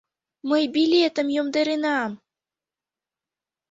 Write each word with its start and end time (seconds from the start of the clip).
—Мый 0.49 0.63
билетым 0.75 1.27
йомдаренам! 1.35 2.11